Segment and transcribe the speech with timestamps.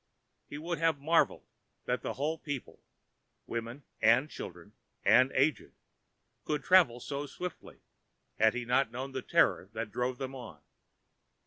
[0.49, 1.45] He would have marvelled
[1.85, 4.73] that a whole people—women and children
[5.05, 7.81] and aged—could travel so swiftly,
[8.39, 10.59] had he not known the terror that drove them on.